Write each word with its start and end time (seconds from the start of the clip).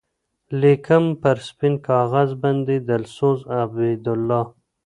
لیکم 0.59 1.03
پر 1.21 1.37
سپین 1.47 1.73
کاغذ 1.87 2.29
باندی 2.41 2.77
دلسوز 2.87 3.39
عبیدالله 3.61 4.43